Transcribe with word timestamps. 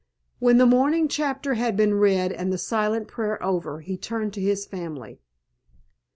When 0.39 0.57
the 0.57 0.65
morning 0.65 1.07
chapter 1.07 1.53
had 1.53 1.77
been 1.77 1.93
read 1.93 2.31
and 2.31 2.51
the 2.51 2.57
silent 2.57 3.07
prayer 3.07 3.37
over, 3.43 3.81
he 3.81 3.97
turned 3.97 4.33
to 4.33 4.41
his 4.41 4.65
family. 4.65 5.21